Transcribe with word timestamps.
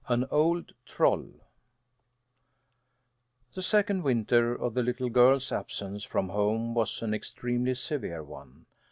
AN 0.07 0.25
OLD 0.31 0.73
TROLL 0.87 1.29
The 3.53 3.61
second 3.61 4.01
winter 4.03 4.55
of 4.55 4.73
the 4.73 4.81
little 4.81 5.09
girl's 5.11 5.51
absence 5.51 6.03
from 6.03 6.29
home 6.29 6.73
was 6.73 7.03
an 7.03 7.13
extremely 7.13 7.75
severe 7.75 8.23
one. 8.23 8.65